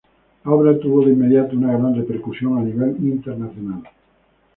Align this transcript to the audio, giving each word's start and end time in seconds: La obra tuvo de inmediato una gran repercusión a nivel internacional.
La 0.45 0.49
obra 0.51 0.79
tuvo 0.79 1.05
de 1.05 1.11
inmediato 1.13 1.55
una 1.55 1.73
gran 1.77 1.93
repercusión 1.95 2.57
a 2.57 2.61
nivel 2.63 2.95
internacional. 3.05 3.83